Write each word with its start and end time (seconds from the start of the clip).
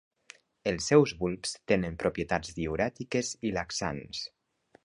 Els 0.71 0.87
seus 0.91 1.13
bulbs 1.19 1.53
tenen 1.73 1.99
propietats 2.05 2.57
diürètiques 2.63 3.33
i 3.51 3.55
laxants. 3.59 4.25